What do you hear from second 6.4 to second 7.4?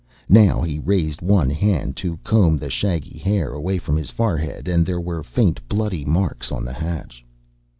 on the hatch.